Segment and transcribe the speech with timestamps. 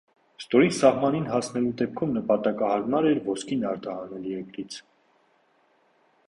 [0.43, 4.81] Ստորին սահմանին հասնելու դեպքում նպատակահարմար էր ոսկին արտահանել երկրից։